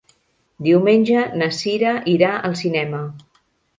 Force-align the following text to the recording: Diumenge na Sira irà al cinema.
Diumenge 0.67 1.21
na 1.41 1.49
Sira 1.57 1.93
irà 2.17 2.31
al 2.49 2.57
cinema. 2.63 3.03